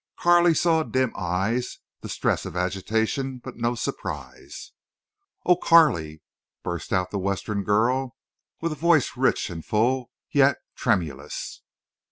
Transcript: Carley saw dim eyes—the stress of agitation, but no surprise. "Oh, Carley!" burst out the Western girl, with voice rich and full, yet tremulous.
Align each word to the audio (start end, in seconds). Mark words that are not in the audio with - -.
Carley 0.17 0.55
saw 0.55 0.81
dim 0.81 1.13
eyes—the 1.15 2.09
stress 2.09 2.43
of 2.47 2.55
agitation, 2.57 3.37
but 3.37 3.57
no 3.57 3.75
surprise. 3.75 4.71
"Oh, 5.45 5.55
Carley!" 5.55 6.23
burst 6.63 6.91
out 6.91 7.11
the 7.11 7.19
Western 7.19 7.63
girl, 7.63 8.17
with 8.61 8.75
voice 8.75 9.15
rich 9.15 9.51
and 9.51 9.63
full, 9.63 10.09
yet 10.31 10.55
tremulous. 10.73 11.61